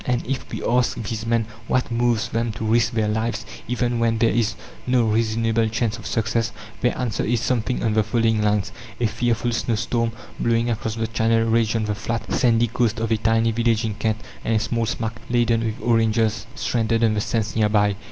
[0.07, 4.17] And if we ask these men what moves them to risk their lives, even when
[4.17, 4.55] there is
[4.87, 8.71] no reasonable chance of success, their answer is something on the following lines.
[8.99, 13.17] A fearful snowstorm, blowing across the Channel, raged on the flat, sandy coast of a
[13.17, 17.55] tiny village in Kent, and a small smack, laden with oranges, stranded on the sands
[17.55, 17.95] near by.